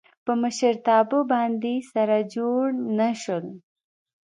[0.25, 2.63] په مشرتابه باندې سره جوړ
[2.99, 3.45] نه شول.